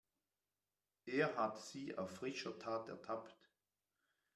Er 1.05 1.35
hat 1.37 1.59
sie 1.61 1.95
auf 1.95 2.09
frischer 2.09 2.57
Tat 2.57 2.89
ertappt. 2.89 3.37